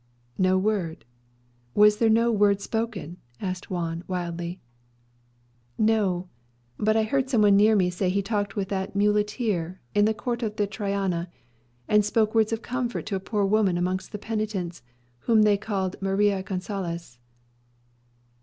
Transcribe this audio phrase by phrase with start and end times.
[0.39, 1.05] "No word!
[1.75, 4.59] Was there no word spoken?" asked Juan wildly.
[5.77, 6.27] "No;
[6.79, 10.05] but I heard some one near me say that he talked with that muleteer in
[10.05, 11.29] the court of the Triana,
[11.87, 14.81] and spoke words of comfort to a poor woman amongst the penitents,
[15.19, 17.19] whom they called Maria Gonsalez."